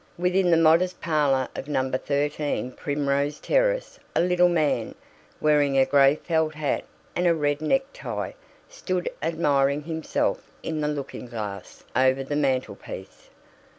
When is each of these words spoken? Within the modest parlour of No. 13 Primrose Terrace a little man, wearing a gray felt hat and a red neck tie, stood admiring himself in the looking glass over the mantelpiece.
Within 0.17 0.49
the 0.49 0.57
modest 0.57 0.99
parlour 0.99 1.47
of 1.55 1.67
No. 1.67 1.91
13 1.91 2.71
Primrose 2.71 3.39
Terrace 3.39 3.99
a 4.15 4.21
little 4.21 4.49
man, 4.49 4.95
wearing 5.39 5.77
a 5.77 5.85
gray 5.85 6.15
felt 6.15 6.55
hat 6.55 6.85
and 7.15 7.27
a 7.27 7.35
red 7.35 7.61
neck 7.61 7.83
tie, 7.93 8.33
stood 8.67 9.11
admiring 9.21 9.83
himself 9.83 10.49
in 10.63 10.81
the 10.81 10.87
looking 10.87 11.27
glass 11.27 11.83
over 11.95 12.23
the 12.23 12.35
mantelpiece. 12.35 13.29